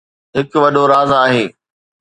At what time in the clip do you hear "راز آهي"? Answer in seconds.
0.91-1.43